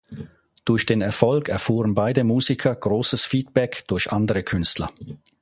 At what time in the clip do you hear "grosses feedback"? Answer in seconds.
2.75-3.83